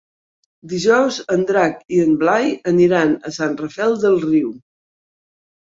Dijous 0.71 1.19
en 1.35 1.43
Drac 1.51 1.77
i 1.97 2.01
en 2.07 2.17
Blai 2.23 2.49
aniran 2.75 3.17
a 3.29 3.35
Sant 3.39 3.55
Rafel 3.65 3.99
del 4.07 4.23
Riu. 4.29 4.53